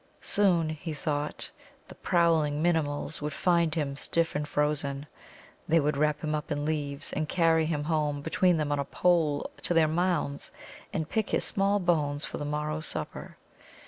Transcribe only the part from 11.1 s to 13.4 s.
his small bones for the morrow's supper.